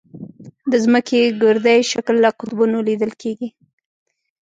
[0.71, 3.49] د ځمکې ګردي شکل له قطبونو لیدل کېږي.